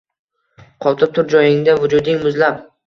[0.85, 2.69] Qotib tur joyingda, vujuding muzlab